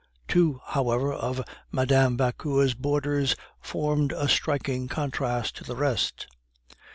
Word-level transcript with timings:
Two, 0.27 0.59
however, 0.65 1.13
of 1.13 1.43
Mme. 1.71 2.15
Vauquer's 2.17 2.73
boarders 2.73 3.35
formed 3.59 4.11
a 4.13 4.27
striking 4.27 4.87
contrast 4.87 5.57
to 5.57 5.63
the 5.63 5.75
rest. 5.75 6.25